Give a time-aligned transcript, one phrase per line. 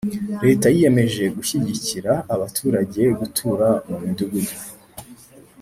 [0.45, 4.57] leta yiyemeje gushyigikira abaturage gutura mu midugudu.